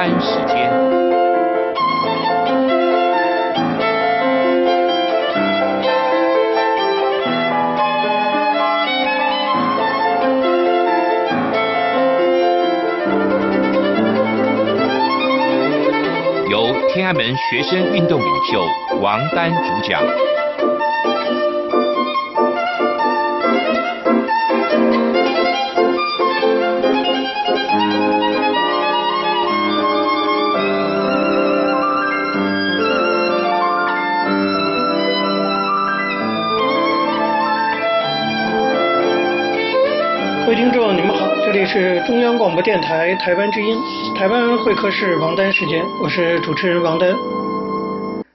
[0.00, 0.72] 丹时间，
[16.48, 18.64] 由天安门学生运动领袖
[19.02, 20.02] 王丹主讲。
[41.72, 43.78] 是中央广播电台台湾之音，
[44.16, 47.14] 台湾会客室王丹时间，我是主持人王丹。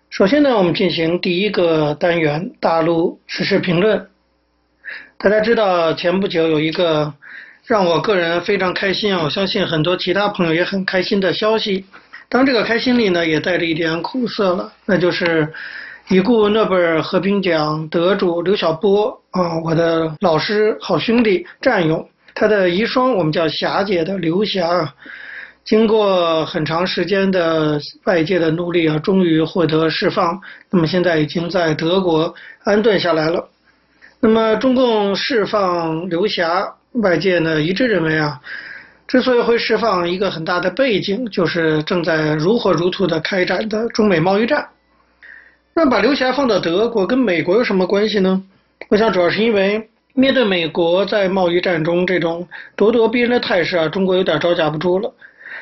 [0.10, 4.08] 首先呢，我们进行第一个单元大陆时事评论。
[5.18, 7.14] 大家知道，前不久有一个
[7.66, 11.84] 让我个人非常开心啊，我相信很多其他朋友也很开心的消息。
[12.30, 15.54] 当这个开心里呢，也带着一点苦涩了，那就是。
[16.08, 24.94] 已故诺贝尔和平奖得主刘晓波啊，我的老师、好兄弟、战友，他的遗孀我们叫霞姐的刘霞，
[25.64, 30.40] 经过很长时间的外界的努力啊，终于获得释放。
[30.70, 33.50] 那么现在已经在德国安顿下来了。
[34.20, 38.40] 那么中共释放刘霞，外界呢一致认为啊，
[39.08, 44.68] 之所以会释放，一个很大的背景就是正在如火如荼的开展的中美贸易战。
[45.74, 48.44] 那把刘霞放到德国跟美国有什么关系呢？
[48.90, 55.14] 我想主要是因为面对美国在贸易战中这种咄咄逼人的态势啊，中国有点招架不住了。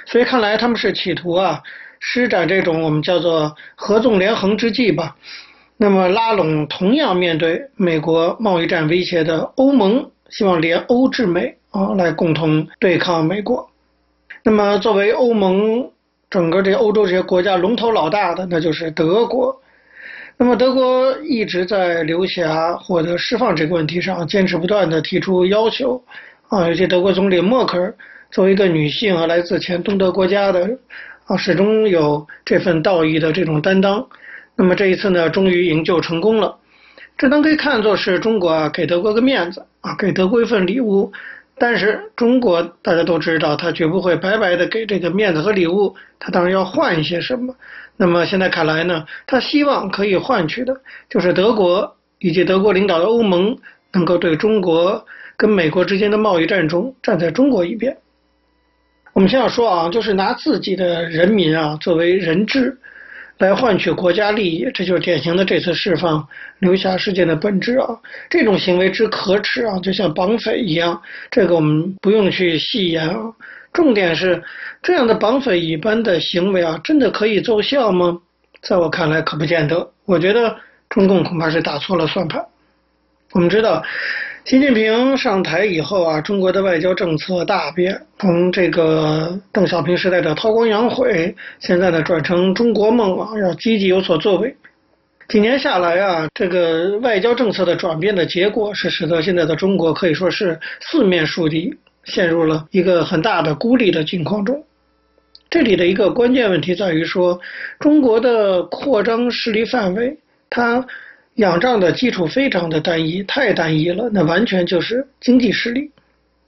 [0.05, 1.59] 所以看来他们是企图啊
[1.99, 5.15] 施展这种我们叫做合纵连横之计吧。
[5.77, 13.67] 那么拉拢同样面对美国贸易战威胁的欧盟，希望联欧制美啊来共同对抗美国。
[14.43, 15.89] 那么作为欧盟
[16.29, 19.62] 整个这欧洲这些国家龙头老大的，那就是德国。
[20.37, 26.03] 那么德国一直在刘霞获得释放这个问题上坚持不断地提出要求，
[26.49, 27.93] 啊，尤其德国总理默克尔
[28.31, 30.67] 作为一个女性啊，来自前东德国家的
[31.27, 34.05] 啊，始终有这份道义的这种担当。
[34.55, 36.57] 那么这一次呢，终于营救成功了，
[37.17, 41.11] 这当可以看作是中国啊给德国个面子啊，给德国一份礼物。
[41.55, 47.55] 但是中国大家都知道，他绝不会白白的给这个面子和礼物，他当然要换一些什么。
[47.95, 50.75] 那么现在看来呢，他希望可以换取的
[51.09, 53.57] 就是德国以及德国领导的欧盟
[53.93, 55.05] 能够对中国
[55.37, 57.95] 跟美国之间的贸易战中站在中国一边。
[59.13, 62.75] 我们先要说啊，就是拿自己的人民啊作为人质
[63.37, 66.27] 来换取国家利益，这就是典型的这次释放
[66.59, 67.89] 刘霞事件的本质啊。
[68.29, 70.99] 这种行为之可耻啊，就像绑匪一样，
[71.29, 73.15] 这个我们不用去细言啊。
[73.73, 74.41] 重点是
[74.81, 78.19] 这样的绑匪一般的行为啊，真的可以奏效吗？
[78.61, 79.89] 在我看来，可不见得。
[80.05, 80.55] 我觉得
[80.89, 82.41] 中共恐怕是打错了算盘。
[83.31, 83.83] 我们知道，
[84.45, 94.55] 习近平上台以后啊，中国的外交政策大变，从这个邓小平时代的韬光养晦，现在呢转成中国梦啊，要积极有所作为。
[95.29, 101.75] 几年下来啊，这个外交政策的转变的结果是使得现在的中国可以说是四面树敌。
[102.05, 104.63] 陷入了一个很大的孤立的境况中。
[105.49, 107.39] 这里的一个关键问题在于说，
[107.79, 110.17] 中国的扩张势力范围，
[110.49, 110.85] 它
[111.35, 115.91] 仰仗的基础非常的单一，太单一了，那完全就是经济实力。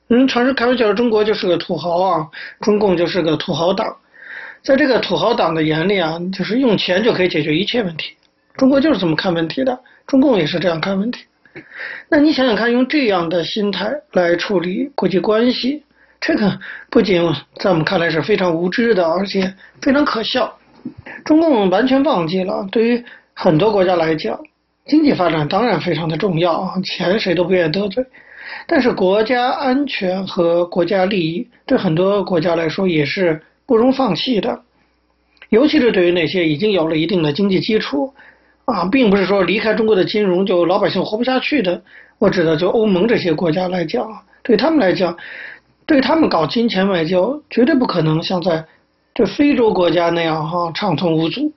[0.09, 2.27] 嗯，常人开玩笑说中国就是个土豪啊，
[2.61, 3.95] 中共就是个土豪党。
[4.63, 8.13] 在这个土豪党的眼里啊，就是用钱就可以解决一切问题。
[8.57, 11.25] 中国就是这么看问题的，中共也是这样看问题。
[12.09, 15.83] 那你想想看，用这样的心态来处理国际关系，
[16.19, 17.21] 这个不仅
[17.59, 20.57] 在我们看来是非常无知的，而且非常可笑。
[21.23, 24.39] 中共完全忘记了，对于很多国家来讲，
[24.85, 28.05] 经济发展当然非常的重要，钱谁都不愿意得罪。
[28.67, 34.61] 但是国家安全和国家利益，对很多国家来说也是不容放弃的，
[35.49, 38.13] 尤其是对于那些已经有了一定的经济基础。
[38.65, 41.81] 啊，并不是说离开中国的金融就老百姓活不下去的。
[42.17, 44.07] 我指的就欧盟这些国家来讲，
[44.41, 45.17] 对他们来讲，
[45.85, 48.65] 对他们搞金钱外交绝对不可能像在
[49.13, 51.51] 这非洲国家那样哈畅通无阻。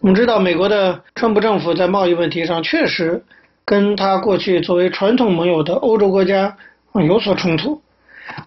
[0.00, 3.24] 我们知道，美国的川普政府在贸易问题上确实
[3.64, 6.56] 跟他过去作为传统盟友的欧洲国家
[6.92, 7.82] 啊有所冲突。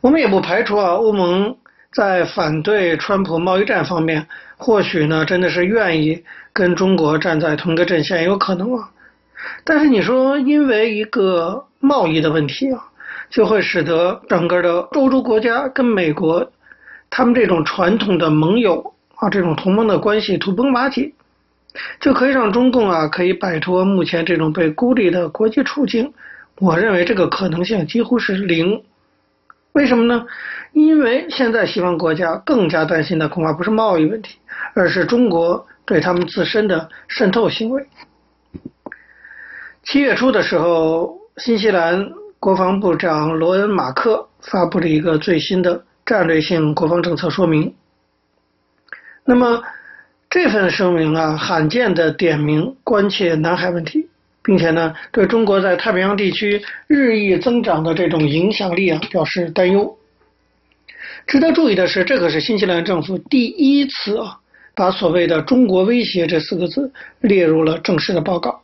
[0.01, 1.57] 我们也不排除啊，欧盟
[1.95, 4.27] 在反对川普贸易战方面，
[4.57, 6.23] 或许呢真的是愿意。
[6.57, 8.89] 跟中国站在同一个阵线有可能啊，
[9.65, 12.79] 但是你说因为一个贸易的问题啊，
[13.29, 16.49] 就会使得整个的欧洲国家跟美国
[17.09, 21.11] 他们这种传统的盟友啊，这种同盟的关系土崩瓦解，
[21.99, 26.13] 就可以让中共啊可以摆脱目前这种被孤立的国际处境。
[26.59, 28.81] 我认为这个可能性几乎是零。
[29.75, 30.25] 为什么呢？
[30.71, 34.37] 因为现在西方国家更加担心的恐怕不是贸易问题，
[34.73, 37.85] 而是中国对他们自身的渗透行为。
[39.83, 47.75] 七月初的时候，新西兰国防部长罗恩·马克发布了一个最新的战略性国防政策说明。
[49.25, 49.61] 那么
[50.29, 54.09] 这份声明啊，罕见的点名关切南海问题，
[54.45, 59.97] 并且呢，对中国在太平洋地区日益增长的这种影响力啊，表示担忧。
[61.25, 64.37] 值得注意的是，这可是新西兰政府第一次啊，
[64.75, 68.61] 把所谓的“中国威胁”这四个字列入了正式的报告。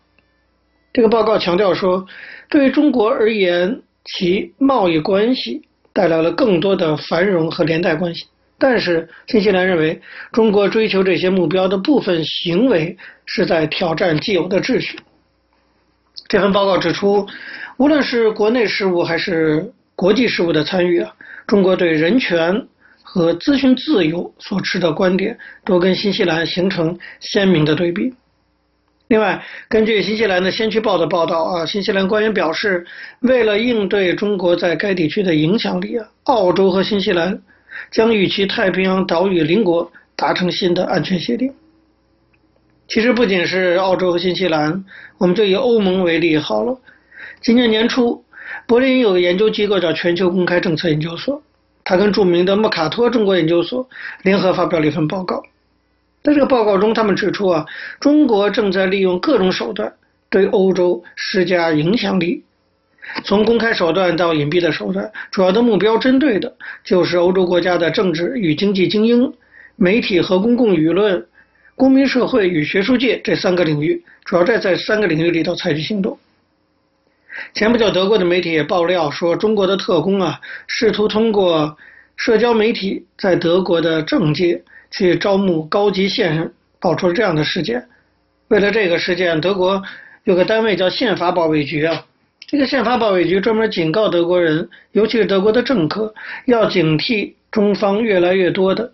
[0.94, 2.06] 这个报告强调说，
[2.50, 5.64] 对于中国而言，其贸易关系
[5.94, 8.26] 带来了更多的繁荣和连带关系。
[8.60, 10.00] 但是，新西兰认为，
[10.32, 12.96] 中国追求这些目标的部分行为
[13.26, 15.00] 是在挑战既有的秩序。
[16.32, 17.28] 这份报告指出，
[17.76, 21.14] 无论是国内事务还是国际事务的参与啊，
[21.46, 22.66] 中国对人权
[23.04, 28.14] 和资讯自由所持的观点，都跟新西兰形成鲜明的对比。
[29.10, 32.86] 另外，根据新西兰的《先驱报》的报道啊，新西兰官员表示，
[33.20, 37.38] 为了应对中国在该地区的影响力啊，澳洲和新西兰
[37.92, 41.54] 将与其太平洋岛屿邻国达成新的安全协定。
[42.92, 44.84] 其实不仅是澳洲和新西兰，
[45.18, 46.78] 我们就以欧盟为例好了。
[47.42, 48.26] 今年年初，
[48.68, 51.42] 柏林有个研究机构叫全球公开政策研究所，
[51.86, 53.88] 他跟著名的莫卡托中国研究所
[54.24, 55.42] 联合发表了一份报告。
[56.22, 57.66] 在这个报告中，他们指出啊，
[58.02, 59.94] 中国正在利用各种手段
[60.30, 62.44] 对欧洲施加影响力，
[63.24, 69.34] 从公开手段到隐蔽的手段，主要的目标针对的就是欧洲国家的政治与经济精英、
[69.78, 71.26] 媒体和公共舆论、
[71.82, 76.16] 公民社会与学术界这三个领域，主要在这三个领域里头采取行动。
[77.56, 81.76] 前不久，德国的媒体也爆料说，中国的特工啊，试图通过
[82.18, 84.62] 社交媒体在德国的政界。
[84.92, 87.84] 去招募高级线人，爆出了这样的事件。
[88.50, 89.82] 为了这个事件，德国
[90.26, 92.06] 有个单位叫宪法保卫局啊。
[92.46, 96.14] 这个宪法保卫局专门警告德国人，尤其是德国的政客，
[96.46, 98.92] 要警惕中方越来越多的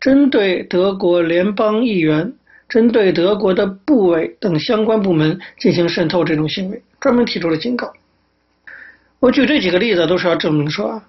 [0.00, 2.32] 针对德国联邦议员、
[2.68, 7.92] 针对德国的部委等相关部门进行渗透这种行为，专门提出了警告。
[9.18, 11.04] 我举这几个例子，都是要证明说啊。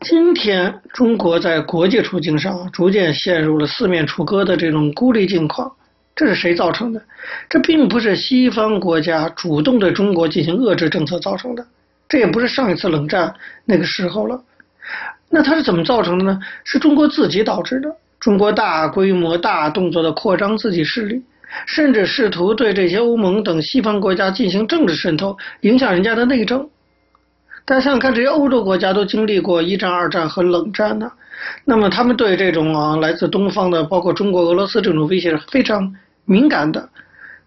[0.00, 5.72] 今天中国在国际处境上逐渐陷入了四面楚歌的这种孤立境况，
[6.14, 7.02] 这是谁造成的？
[7.48, 11.66] 这并不是西方国家主动对中国进行遏制政策造成的，
[12.08, 14.40] 这也不是上一次冷战那个时候了。
[15.28, 16.40] 那它是怎么造成的呢？
[16.62, 17.96] 是中国自己导致的。
[18.20, 21.22] 中国大规模、大动作的扩张自己势力，
[21.66, 26.68] 甚至试图对这些欧盟等西方国家进行政治渗透，影响人家的内政。
[27.64, 31.12] 大家想想看，这些欧洲国家都经历过一战、二战和冷战呢，
[31.64, 35.94] 那么他们对这种啊来自东方的，包括中国、俄罗斯这种威胁是非常
[36.24, 36.88] 敏感的。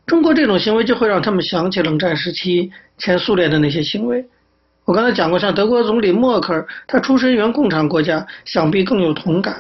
[0.06, 4.25] 中国这种行为就会让他们想起冷战时期前苏联的那些行为。
[4.85, 9.56] 我刚才讲过，像德国总理默克尔，他出身原共产国家，想必更有同感。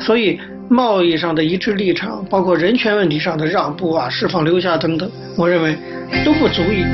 [0.00, 5.76] 所以贸易上的一致立场，包括人权问题上的让步啊、释放留下等等，我认为
[6.24, 6.84] 都不足以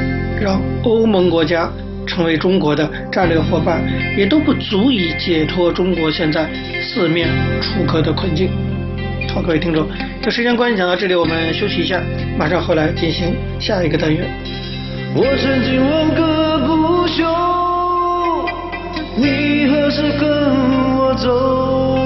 [0.41, 1.71] 让欧盟国家。
[2.09, 3.83] 成为中国的战略伙伴，
[4.17, 6.49] 也都不足以解脱中国现在
[6.81, 7.29] 四面
[7.61, 8.49] 楚歌的困境。
[9.35, 9.89] 好，各位听众，
[10.23, 12.01] 这时间关系讲到这里，我们休息一下，
[12.39, 14.25] 马上回来进行下一个单元。
[15.17, 17.25] 我曾经问个不休，
[19.17, 20.31] 你何时跟
[20.97, 22.06] 我走？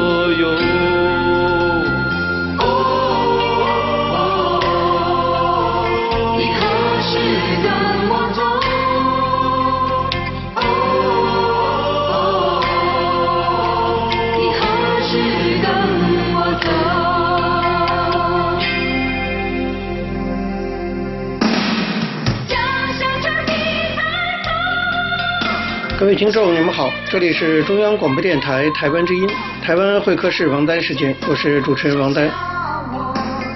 [26.21, 29.27] 听众，你们好，这里是中央广播电台台湾之音，
[29.59, 32.29] 台湾会客室王丹时间，我是主持人王丹。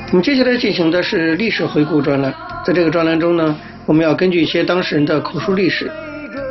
[0.09, 2.33] 我们接下来进行的是历史回顾专栏，
[2.65, 3.55] 在这个专栏中呢，
[3.85, 5.91] 我们要根据一些当事人的口述历史，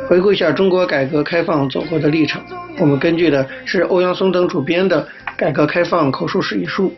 [0.07, 2.41] 回顾一下中国改革开放走过的历程。
[2.79, 5.03] 我们根据的是欧阳松等主编的
[5.35, 6.93] 《改革开放口述史》一书。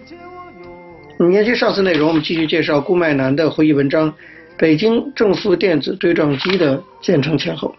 [1.32, 4.12] 延续上次内容，我们继续介绍顾迈南的回忆文章
[4.60, 7.70] 《北京正负电子对撞机的建成前后》。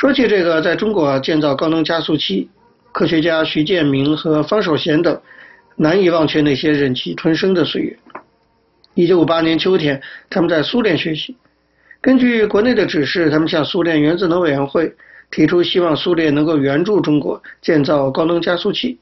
[0.00, 2.48] 说起这个，在中国建造高能加速器，
[2.90, 5.20] 科学家徐建明和方守贤等
[5.76, 7.94] 难以忘却那些忍气吞声的岁月。
[8.94, 11.36] 一九五八年秋天，他们在苏联学习，
[12.00, 14.90] 根据国内的指示，他们向苏联原子能委员会
[15.30, 18.98] 提出希望苏联能够援助中国建造高能加速器。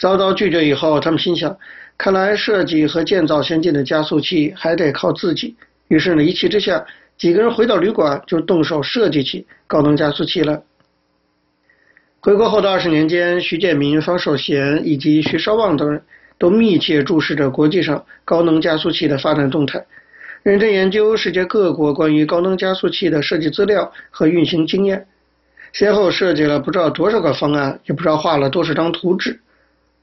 [0.00, 1.56] 遭到拒绝以后，他们心想，
[1.96, 5.54] 看来设计和建造先进的加速器还得靠自己。
[5.86, 6.84] 于是呢，一气之下，
[7.18, 10.62] 几个人回到旅馆就动手设计起高能加速器来。
[12.20, 16.02] 回国后的二十年间，徐建民、方守贤以及徐绍旺等人
[16.38, 19.84] 都密切注视着国际上高能加速器的发展动态，
[20.44, 25.06] 认真研究世界各国关于高能加速器的设计资料和运行经验，
[25.72, 29.40] 先后设计了不知道多少个方案，也不知道画了多少张图纸。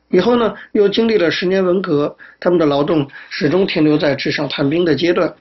[0.09, 5.33] 以后呢，又经历了十年文革，他们的劳动始终停留在纸上谈兵的阶段。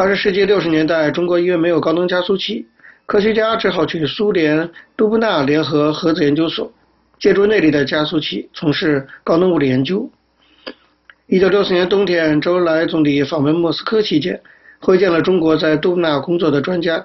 [0.00, 2.66] 二十世纪六十年代，中国因为没有高能加速器，
[3.04, 6.72] 科学家只好去苏联杜布纳联合核子研究所，
[7.18, 10.10] 借助那里的加速器从事高能物理研究。
[11.26, 14.40] 一九六四年冬天，周恩来总理访问莫斯科期间，
[14.78, 17.04] 会见了中国在杜布纳工作的专家，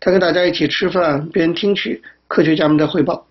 [0.00, 3.24] 他跟大家一起吃饭，边听取科学家们的汇报。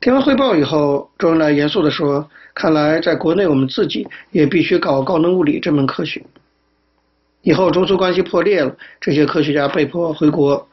[0.00, 6.20] 听完汇报以后，周恩来严肃地说：“看来在国内，我们自己也必须搞高能物理这门科学。”
[7.42, 10.68] 以后中苏关系破裂了，这些科学家被迫回国。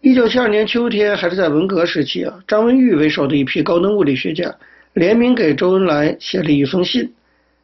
[0.00, 4.52] 一九七二年秋天，还是在文革时期啊，张文玉为首的一批高能物理学家
[4.94, 7.12] 联名给周恩来写了一封信，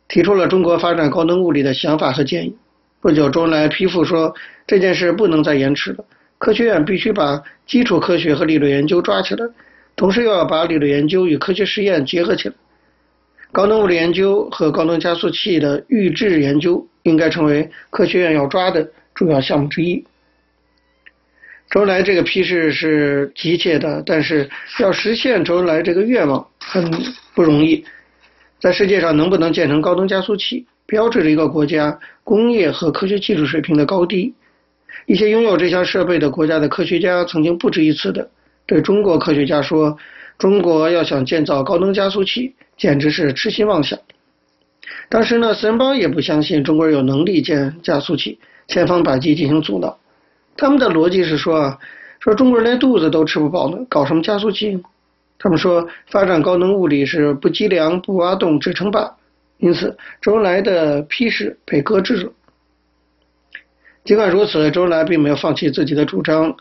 [0.07, 2.57] 提出了中国发展高能物理的想法和建议。
[3.01, 4.33] 不久，周恩来批复说
[4.67, 6.05] 这件事不能再延迟了，
[6.39, 9.45] 科学院必须把基础科学和理论研究抓起来。
[9.97, 12.55] 同时又要把理论研究与科学实验结合起来，
[13.51, 20.05] 高能物理研究和高能加速器的预制研究应该成为科学院要抓的主要项目之一。
[21.71, 24.49] 周恩来这个批示是急切的，但是
[24.81, 26.91] 要实现周恩来这个愿望很
[27.35, 27.85] 不容易。
[28.61, 34.35] 在世界上能不能建成高能加速器，标志着一个国家工业和科学技术水平的高低。
[35.07, 38.31] 一些拥有这项设备的国家的科学家曾经不止一次的。
[38.67, 39.97] 对中国科学家说
[40.39, 43.99] ：“中国要想建造高能加速器，简直是痴心妄想。”
[45.11, 49.99] 当时呢，四人帮也不相信中国人有能力建加速器，千方百计进行阻挠。
[50.57, 51.79] 他们的逻辑是说啊
[52.21, 54.83] ：“说中国人连肚子都吃不饱呢，搞什么加速器？”
[55.39, 59.17] 他们说：“发展高能物理是不积粮、不挖洞、只称霸。”
[59.59, 62.33] 因此，周恩来的批示被搁置了。
[64.05, 66.57] 尽管如此，周恩来并没有放弃自己的主张。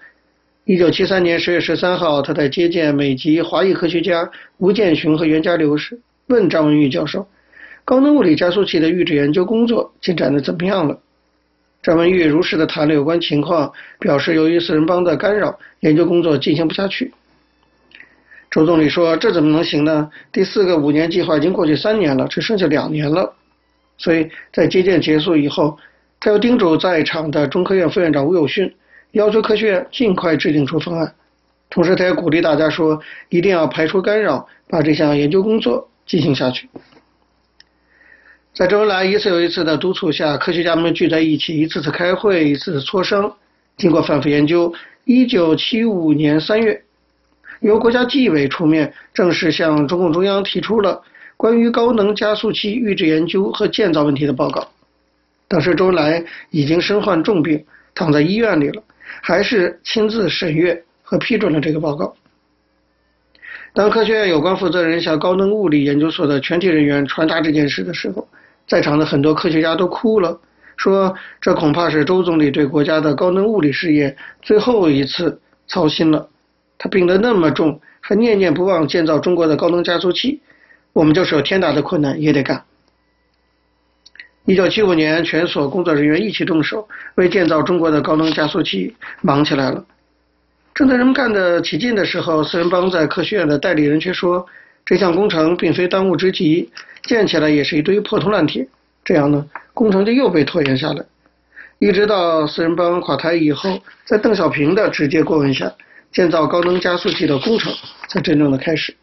[0.67, 5.97] 一九七三年十月十三号，他在接见美籍华裔科学家吴健雄和袁家骝时，
[6.27, 7.25] 问张文玉教授
[7.85, 10.99] ：“高能物理加速器的预制研究工作进展的怎么样了？”
[11.81, 17.13] 张文玉如实的谈了有关情况，表示由于四人帮的干扰，研究工作进行不下去。
[18.51, 20.11] 周总理说：“这怎么能行呢？
[20.33, 23.33] 第四个五年计划已经过去三年了，只剩下两年了。”
[23.97, 25.79] 所以在接见结束以后，
[26.19, 28.69] 他又叮嘱在场的中科院副院长吴有勋。
[29.11, 31.15] 要求科学院尽快制定出方案，
[31.69, 36.69] 同时他也鼓励大家说，一定要排除干扰，把这项研究工作进行下去。
[38.53, 43.35] 在周恩来一次又一次的督促下，科学家们聚在一起，一次次开会，一次次磋商。
[43.77, 44.73] 经过反复研究，
[45.05, 46.81] 一九七五年三月，
[47.59, 51.03] 由国家纪委出面，正式向中共中央提出了
[51.37, 54.67] 关于高能加速器预制研究和建造问题的报告。
[55.47, 58.81] 当时周恩来已经身患重病，躺在医院里了。
[59.21, 62.15] 还是亲自审阅和批准了这个报告。
[63.73, 68.27] 当科学院有关负责人向高能物理研究所的全体人员传达这件事的时候，
[68.67, 70.39] 在场的很多科学家都哭了，
[70.77, 76.27] 说这恐怕是周总理对国家的高能物理事业最后一次操心了。
[76.79, 80.41] 他病得那么重，还念念不忘建造中国的高能加速器，
[80.93, 82.63] 我们就是有天大的困难也得干。
[84.47, 89.83] 一九七五年，全所工作人员一起动手，为建造中国的高能加速器忙起来了。
[90.73, 94.47] 正在人们干得起劲的时候，四人帮在科学院的代理人却说，
[94.85, 96.71] 这项工程并非当务之急，
[97.03, 98.65] 建起来也是一堆破铜烂铁。
[99.03, 101.03] 这样呢，工程就又被拖延下来，
[101.79, 105.69] 一直到四人帮垮台以后，在邓小平的直接过问下，
[106.13, 107.73] 建造高能加速器的工程
[108.07, 108.95] 才真正的开始。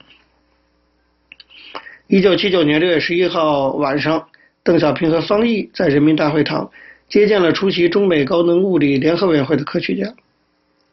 [2.06, 4.26] 一九七九年六月十一号晚上。
[4.64, 6.70] 邓小平和方毅在人民大会堂
[7.06, 10.14] 接见了出席中美高能物理联合委员会的科学家。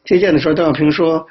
[0.04, 1.26] 接见的时候，邓小平说：“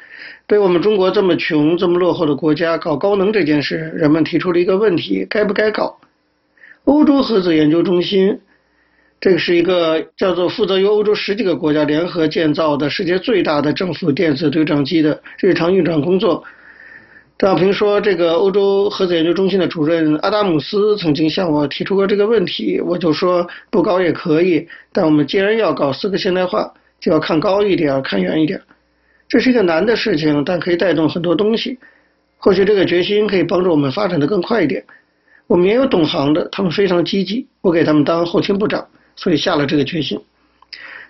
[0.48, 6.00] 对我们中国这么穷、这么落后的国家搞高能这件事，人们提出了一个问题：该不该搞？
[6.86, 8.40] 欧洲核子研究中心，
[9.20, 16.44] 这个是一个叫做负责由欧洲十几个国家联合建造的世界最大的政府电子对撞机的日常运转工作。”
[17.42, 28.62] 邓小平说：“这个欧洲核子研究中心的主任阿达姆斯曾经向我提出过这个问题，我就说不搞也可以，但我们既然要搞四个现代化，就要看高一点，看远一点。
[29.28, 31.80] 这是一个难的事情，但可以带动很多东西。
[32.38, 34.86] 或许这个决心可以帮助我们发展得更快一点。
[35.48, 40.22] 我们也有懂行的，他们非常积极，我给他们当后勤部长，所以下了这个决心。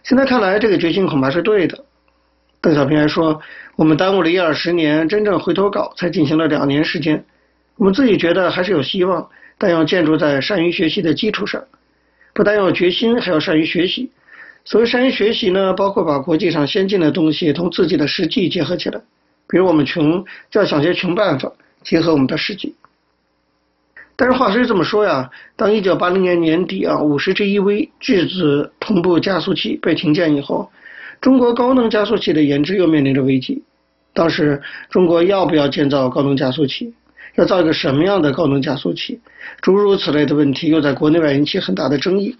[0.03, 1.83] 现在看来，这个决心恐怕是对的。”
[2.61, 3.41] 邓小平还说
[3.75, 7.25] ：“我们耽误了一二十年，真正回头搞才进行了两年时间。
[7.75, 11.63] 我们自己觉得还是有希望，但要建筑在善于学习的基础上。
[12.35, 14.11] 不但要决心，还要善于学习。
[14.63, 19.01] 所谓善于学习呢，包括把国际上先进的东西同自己的实际结合起来。
[19.49, 21.51] 比如我们穷，就要想些穷办法，
[21.81, 22.75] 结合我们的实际。
[24.15, 30.69] 但是话虽这么说呀，当一九八零年年底啊，五十 GeV 质子同步加速器被停建以后。”
[31.21, 33.63] 中国高能加速器的研制又面临着危机。
[34.11, 34.59] 当时，
[34.89, 36.93] 中国要不要建造高能加速器？
[37.35, 39.21] 要造一个什么样的高能加速器？
[39.61, 42.35] 诸如此类的问题又在国内外引起很大的争议。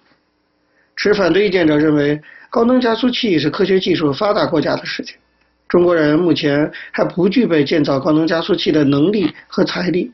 [0.98, 2.20] 持反对意见者认为，
[2.50, 5.16] 高能加速器是科学技术发达国家的事情，
[5.70, 10.12] 中国人目前还不具备建造高能加速器的能力和财力。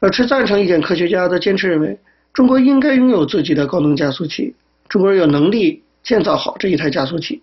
[0.00, 1.96] 而持赞成意见科学家则坚持认为，
[2.32, 4.56] 中国应该拥有自己的高能加速器，
[4.88, 5.83] 中国人有能力。
[6.04, 7.42] 建造好这一台加速器。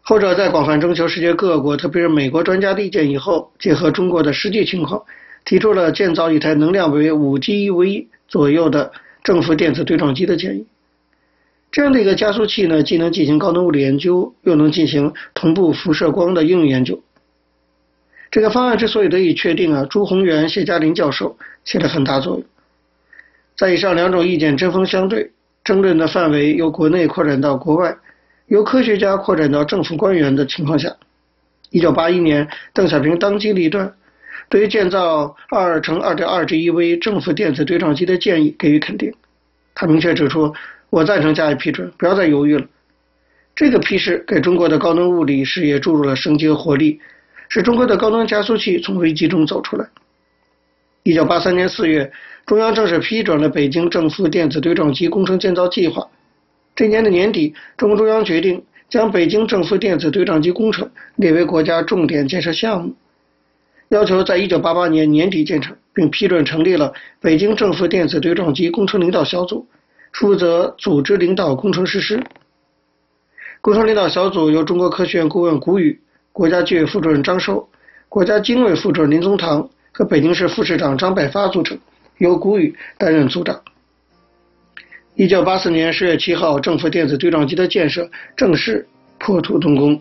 [0.00, 5.04] 后者在广泛征求世界各国，特别是美国专家的意见以后，结合中国的实际情况，
[5.44, 8.92] 提出了建造一台能量为五 GeV 左右的
[9.22, 10.66] 正负电子对撞机的建议。
[11.72, 17.02] 这样的一个加速器呢，既能进行高能物理研究，又能进行同步辐射光的应用研究。
[18.30, 22.44] 这个方案之所以得以确定啊，朱宏元、谢嘉林教授起了很大作用。
[23.56, 25.30] 在以上两种意见针锋相对。
[25.64, 27.96] 争论的范围由国内扩展到国外，
[28.48, 30.94] 由科学家扩展到政府官员的情况下，
[31.70, 33.94] 一九八一年，邓小平当机立断，
[34.50, 39.14] 对于建造二乘二点二 GeV 正负电子对撞机的建议给予肯定。
[39.74, 40.54] 他明确指出
[40.90, 42.66] ：“我赞成加以批准，不要再犹豫了。”
[43.56, 47.00] 这个批示给中国的高能物理事业注入了生机和活力，
[47.48, 49.88] 使中国的高能加速器从危机中走出来。
[51.06, 52.10] 一九八三年四月，
[52.46, 56.08] 中央正式批准了北京正负电子对撞机工程建造计划。
[56.74, 62.94] 这年的年底，中共中央决定将北京正负电子对撞机工程列为国家重点建设项目，
[63.90, 69.66] 要求在一九八八年年底建成，并批准成立了北京正负电子对撞机工程领导小组，
[70.10, 72.24] 负责组织领导工程实施。
[73.60, 76.00] 工程领导小组由中国科学院顾问谷宇、
[76.32, 77.68] 国家纪委副主任张寿、
[78.08, 79.68] 国家经委副主任林宗堂。
[79.96, 81.78] 和北京市副市长张百发组成，
[82.18, 83.60] 由谷雨担任组长。
[85.14, 88.84] 一九八四年十月七号，正负电子对撞机的建设正式
[89.20, 90.00] 破土动工。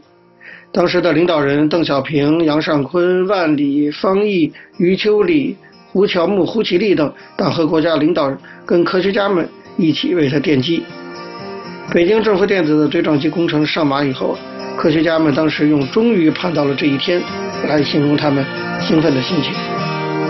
[0.72, 5.56] 当时的领导人邓小平、杨尚昆、万里、方毅、余秋里、
[5.92, 10.84] 胡乔木、胡奇立等党和国家领导人跟科学家们一起为他奠基。
[11.94, 14.36] 北京正负电子的对撞机工程上马以后，
[14.76, 17.22] 科学家们当时用“终于盼到了这一天”
[17.70, 18.44] 来形容他们
[18.82, 19.54] 兴奋的心情。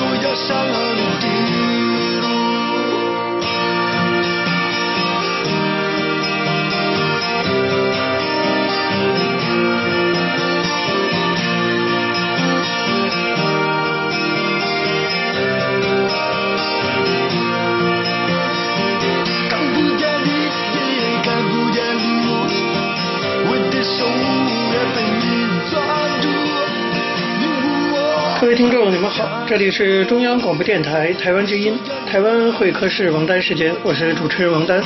[0.00, 1.59] cuidas a la rutina.
[28.40, 34.82] 各位听众，你们好，这里是中央广播电台台湾之音，台湾会客室王丹时间，我是主持人王丹。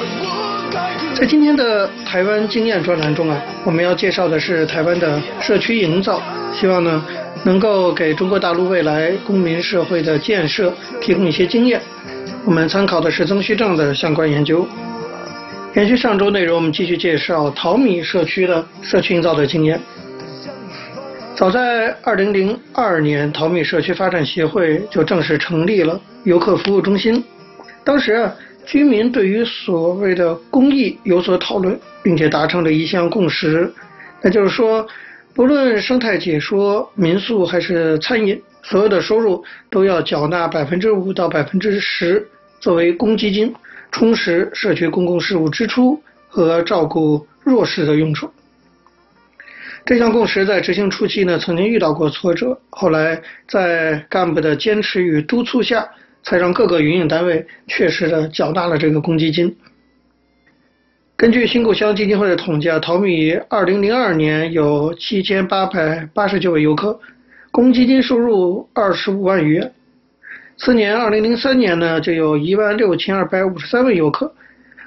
[1.14, 6.20] 在今天的台湾经验专栏中啊，我们要介绍的是台湾的社区营造，
[6.52, 7.06] 希望呢
[7.44, 11.80] 能够给中国大陆未来公民社会的建设提供一些经验。
[12.44, 14.66] 我们参考的是曾旭正的相关研究。
[15.76, 19.80] 延续上周内容，我们继续介绍淘米社区的社区营造的经验。
[21.36, 27.22] 早在2002年，淘米社区发展协会就正式成立了游客服务中心。
[27.82, 28.32] 当时啊，
[28.64, 33.68] 居民对于所谓的公益有所讨论，并且达成了一项共识，
[34.22, 34.86] 那就是说，
[35.34, 42.24] 不论生态解说、民宿还是餐饮，所有的收入都要缴纳百分之五到百分之十
[42.60, 43.52] 作为公积金，
[43.90, 48.30] 充实社区公共事务支出和照顾弱势的用处。
[49.86, 55.86] 这项共识在执行初期呢，曾经遇到过挫折，后来在干部的坚持与督促下，
[56.22, 59.54] 才让各个营运单位确实的缴纳了这个公积金。
[61.16, 66.98] 根据新故乡基金会的统计啊，淘米2002年有7889位游客，
[67.50, 69.70] 公积金收入25万余元。
[70.56, 74.34] 次年2003年呢，就有16253位游客，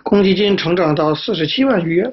[0.02, 2.12] 公积金成长到47万余元。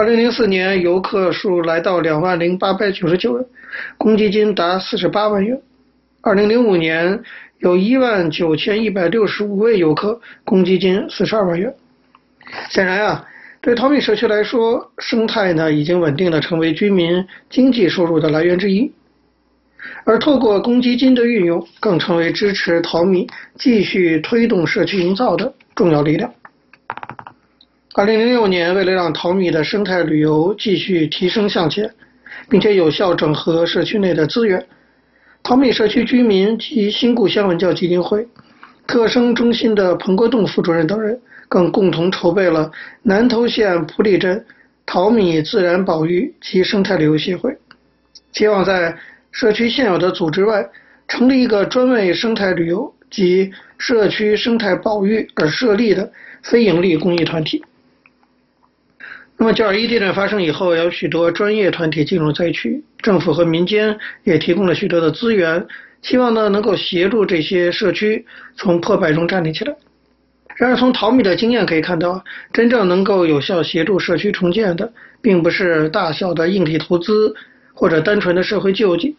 [0.00, 3.46] 2004年游客数来到2万0899人，
[3.98, 5.60] 公积金达48万元。
[6.22, 7.22] 2005年
[7.58, 11.74] 有19165位游客，公积金42万元。
[12.70, 13.26] 显然啊，
[13.60, 18.90] 对淘米社区来说，生态呢已经稳定的成为居民经济收入的来源之一，
[20.04, 23.26] 而透过公积金的运用，更成为支持淘米
[23.58, 26.32] 继续推动社区营造的重要力量。
[27.92, 31.92] 二零零六年，为了让淘米的生态旅游继续提升向前，
[32.48, 34.64] 并且有效整合社区内的资源，
[35.42, 38.28] 淘米社区居民及新故乡文教基金会、
[38.86, 41.20] 特生中心的彭国栋副主任等人。
[41.48, 42.70] 更共同筹备了
[43.02, 44.46] 南投县埔里镇
[44.86, 47.58] 淘米自然保育及生态旅游协会，
[48.32, 48.96] 希望在
[49.32, 50.64] 社区现有的组织外
[51.08, 56.12] 成立一个专为生态旅游及社区生态保育而设立的
[56.44, 57.64] 非营利公益团体。
[59.40, 65.66] 那么九二一地震发生以后，有许多专业团体进入灾区，政府和民间也提供了许多的资源，
[66.02, 69.74] 希望呢能够协助这些社区从破败中站立起来。
[70.56, 72.22] 然而，从淘米的经验可以看到，
[72.52, 77.34] 真正能够有效协助社区重建的，并不是大小的硬体投资
[77.72, 79.16] 或者单纯的社会救济，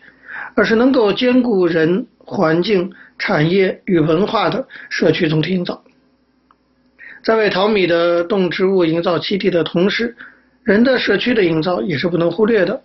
[0.53, 5.83] 而是能够兼顾人、环境、产业与文化的社区总体营造。
[7.23, 10.15] 在为淘米的动植物营造栖地的同时，
[10.63, 12.81] 人的社区的营造也是不能忽略的。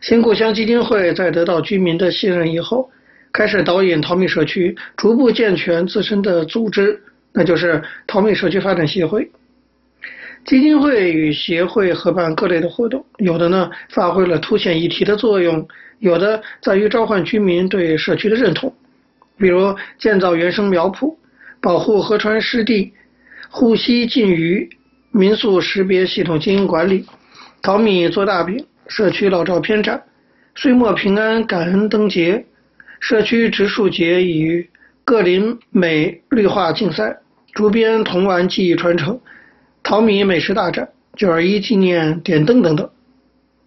[0.00, 2.90] 新故乡基金会在得到居民的信任以后，
[3.32, 7.00] 开始导引淘米社区逐步健全自身的组织。
[7.32, 9.30] 那就是淘米社区发展协会，
[10.44, 15.68] 基金会与协会合办各类的活动，有的呢发挥了凸显议题的作用，
[16.00, 18.74] 有的在于召唤居民对社区的认同，
[19.36, 21.14] 比如建造原生苗圃、
[21.60, 22.92] 保护河川湿地、
[23.50, 24.68] 护溪禁渔、
[25.10, 27.04] 民宿识别系统经营管理、
[27.62, 30.02] 淘米做大饼、社区老照片展、
[30.54, 32.46] 岁末平安感恩灯节、
[33.00, 34.68] 社区植树节与。
[35.04, 37.16] 各林美绿化竞赛、
[37.54, 39.18] 竹编童玩技艺传承、
[39.82, 42.90] 淘米美食大展、九二一纪念点灯等等。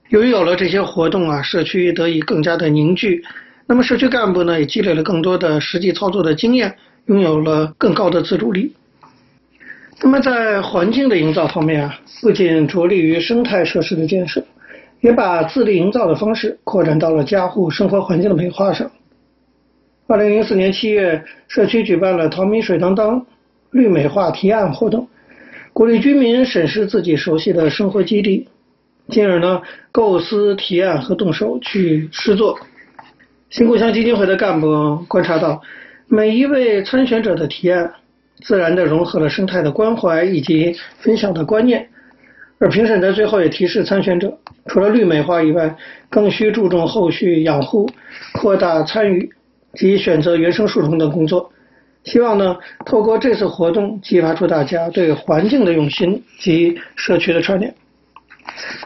[0.10, 3.24] 由于有了这些活动啊，社区得以更加的凝聚。
[3.66, 6.76] 那么社区干部呢，也积累了更多的实际操作的经验，
[7.08, 8.76] 拥有了更高的自主力。
[10.04, 14.44] 那么在环境的营造方面啊，不仅着力于生态设施的建设，
[15.00, 18.90] 也把自力营造的方式扩展到了家户生活环境的美化上。
[20.08, 23.26] 二零零四年七月，社区举办了“淘米水当当”
[23.70, 25.08] 绿美化提案活动，
[25.72, 28.48] 鼓励居民审视自己熟悉的生活基地，
[29.08, 29.62] 进而呢
[29.92, 32.60] 构思提案和动手去施作。
[33.52, 35.62] 新故乡基金会的干部观察到，
[36.08, 37.94] 每一位参选者的提案，
[38.42, 41.90] 自然的融合了生态的关怀以及分享的观念，
[42.60, 45.76] 而评审在最后也提示参选者，除了绿美化以外，
[46.10, 47.90] 更需注重后续养护，
[48.34, 49.32] 扩大参与。
[49.74, 51.54] 及选择原生树种等工作，
[52.04, 57.74] 希望呢透过这次活动激发出大家对环境的用心及社区的串联。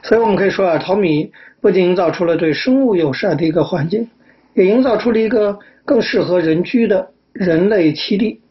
[0.03, 4.07] 所以我们可以说啊，淘米不仅营造出了对生物友善的一个环境，
[4.53, 8.41] 也营造出了一个更适合人居的人类栖地，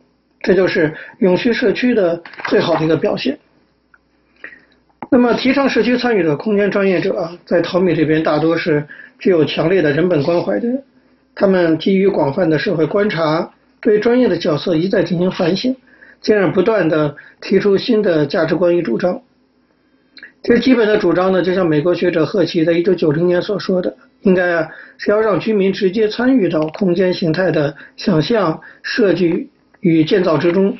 [0.44, 3.36] 这就是永续社区的最好的一个表现。
[5.10, 8.86] 那么提倡社区参与的空间专业者啊，在淘米这边大多是
[9.18, 10.68] 具有强烈的人本关怀的。
[11.34, 15.74] 他们基于广泛的社会观察，对专业的角色一再进行反省，
[16.20, 19.22] 进而不断地提出新的价值观与主张。
[20.42, 29.48] 这基本的主张呢，就像美国学者赫奇在一九九零年所说的：“应该啊是要让居民直接参与到空间形态的想象、设计
[29.84, 30.78] 与建造之中，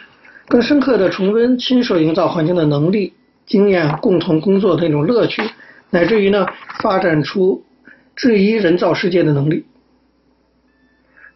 [0.48, 3.12] 更深刻地重温亲手营造环境的能力、
[3.44, 5.42] 经验、共同工作的那种乐趣，
[5.90, 6.46] 乃至于呢
[6.80, 7.62] 发展出
[8.16, 9.66] 质疑人造世界的能力。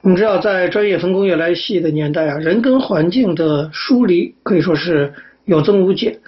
[0.00, 5.12] 我们知道，在专业分工越来越细的年代啊，人跟环境的疏离可以说是
[5.44, 6.20] 有增无减，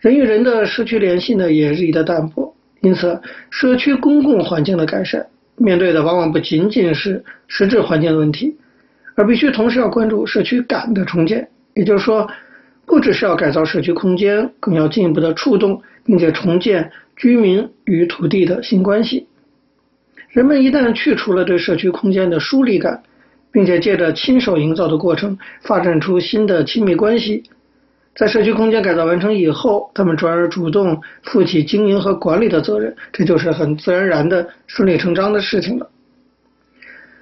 [0.00, 2.56] 人与人的社区联系呢也日益的淡薄。
[2.80, 8.56] 因此，社区公共环境的改善，面对的往往不仅仅是实质环境的问题，
[9.14, 11.48] 而必须同时要关注社区感的重建。
[11.74, 12.28] 也就是说，
[12.86, 19.28] 不只是要改造社区空间，更要进一步的触动并且重建居民与土地的新关系。
[20.28, 23.02] 人们一旦去除了对社区空间的疏离感，
[23.52, 27.44] 并且借着亲手营造的过程，发展出新的亲密关系。
[28.14, 35.88] 在社区空间改造完成以后，他们转而主动负起经营和管理的责任，这就是很自然而然的顺理成章的事情了。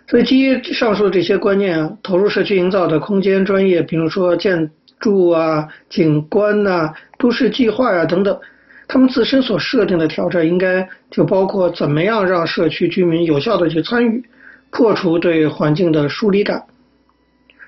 [0.09, 8.41] 所以，基于上述这些观念，投入社区营造的空间专业，比如说建筑啊、景观呐、啊、都市计划呀、啊、等等，
[8.89, 14.25] 他们自身所设定的挑战，应该就包括怎么样让社区居民有效的去参与，
[14.71, 16.65] 破除对环境的疏离感。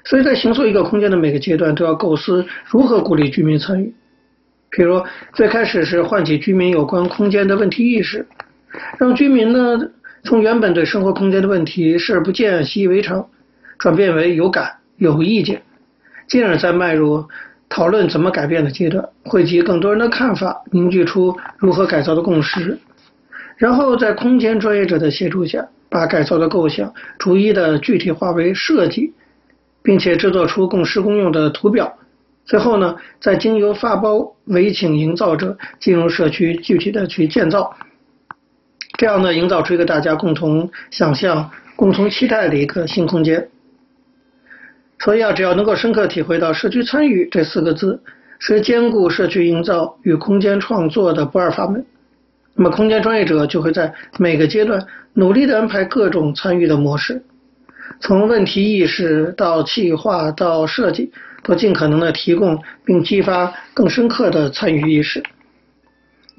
[0.05, 3.93] 所以在形塑一个空间的每个阶段，都要构思如何鼓励居民参与。
[4.71, 5.03] 比如
[5.35, 8.27] 最开始是唤起居民有关空间的问题意识，
[8.99, 9.91] 让居民呢
[10.25, 13.29] 从原本对生活空间的问题视而不见、习以为常，
[13.79, 15.63] 转变为有感、有意见，
[16.29, 17.27] 进而再迈入
[17.69, 22.79] 讨论怎么改变的阶段，汇集更多人的看法，凝聚出如何改造的共识，
[23.57, 29.13] 然后在空间专业者的协助下，把改造的构想逐一的具体化为设计。
[29.83, 31.97] 并且制作出供施工用的图表，
[32.45, 37.75] 最后呢，再经由发包委请营造者进入社区具体的去建造，
[39.01, 43.49] 这样呢，营造出一个大家共同想象、共同期待的一个新空间。
[44.99, 48.03] 所以啊，只要能够深刻体会到“社区参与”这四个字
[48.39, 51.87] 是兼顾社区营造与空间创作的不二法门，
[52.55, 57.23] 那么空间专业者就会在每个阶段努力地安排各种参与的模式。
[58.01, 61.11] 从问题意识到企划到设计，
[61.43, 65.23] 都尽可能的提供并激发更深刻的参与意识，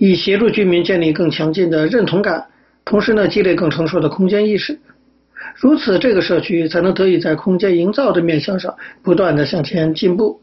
[0.04, 2.48] 以协助居民建立更强劲的认同感，
[2.84, 4.80] 同时呢，积累更成熟的空间意识。
[5.56, 10.42] 如此，这个社区才能得以在空间营造的面向上不断的向前进步。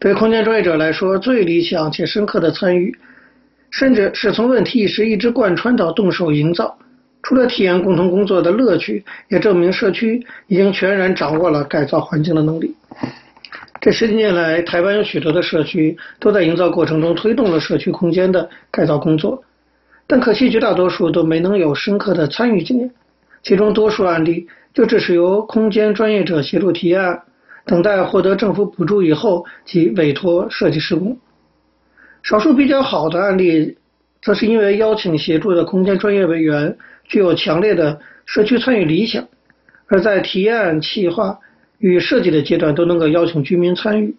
[0.00, 2.98] 对空间专业者来说，最理想且深刻的参与，
[3.70, 6.76] 甚至是从问题意识一直贯穿到动手营造。
[7.22, 12.74] 除了体验共同工作的乐趣，也证明社区已经全然掌握了改造环境的能力。
[13.86, 19.44] 这十几年来，台湾有许多的社区都在营造过程中推动了社区空间的改造工作，
[20.08, 22.90] 但可惜绝大多数都没能有深刻的参与经验。
[23.44, 27.22] 其中多数案例就只是由空间专业者协助提案，
[27.64, 31.18] 等待获得政府补助以后即委托设计施工。
[32.24, 33.78] 少数比较好的案例，
[34.20, 36.76] 则是因为邀请协助的空间专业委员。
[37.04, 39.28] 具有强烈的社区参与理想，
[39.86, 41.38] 而在提案、企划
[41.78, 44.14] 与设计的阶段都能够邀请居民参与，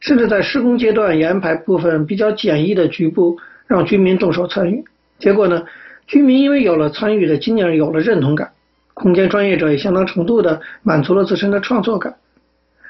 [0.00, 4.84] 甚至在施工阶段也安排部分比较简易的局部让居民动手参与。
[5.18, 5.64] 结果呢，
[6.06, 8.50] 居民因为有了参与的经验，有了认同感，
[8.94, 12.16] 空间专业者也相当程度的满足了自身的创作感。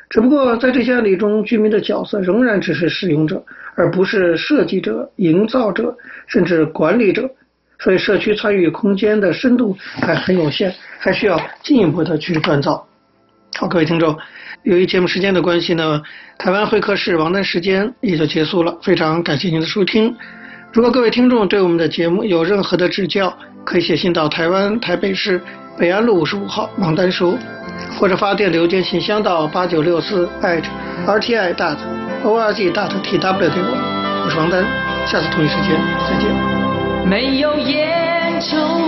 [0.08, 3.44] 只不过在这些案例中，居民的角色仍然只是使用者，
[3.76, 7.30] 而不是设计者、营造者，甚至管理者。
[7.78, 12.86] 所以，社区参与空间的深度还很有限，还需要进一步的去锻造。
[13.56, 14.16] 好，各位听众，
[14.62, 16.02] 由于节目时间的关系呢，
[16.38, 18.78] 台湾会客室王丹时间也就结束了。
[18.82, 20.16] 非常感谢您的收听。
[20.72, 25.42] 如果各位听众对我们的节目有任何的指教，可以写信到台湾台北市
[25.76, 27.36] 北安路五十五号王丹书，
[27.98, 31.76] 或者发电邮件信箱到八九六四 @rti dot
[32.24, 34.22] org dot tw 给我。
[34.24, 34.64] 我是王丹，
[35.06, 35.72] 下次同一时间
[36.08, 36.30] 再见。
[37.06, 38.79] 没有烟抽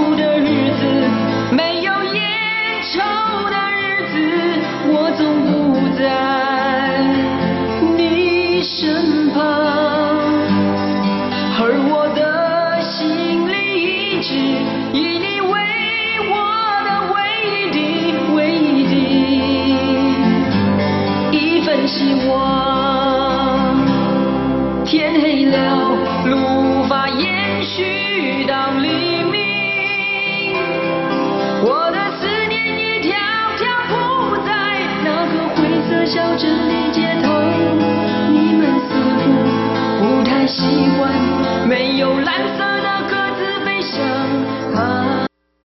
[40.55, 42.82] 习惯没有蓝色。